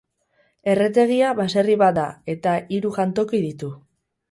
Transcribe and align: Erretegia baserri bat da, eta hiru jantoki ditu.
Erretegia 0.71 1.33
baserri 1.41 1.77
bat 1.83 1.95
da, 1.99 2.07
eta 2.35 2.57
hiru 2.79 2.95
jantoki 2.99 3.45
ditu. 3.47 3.73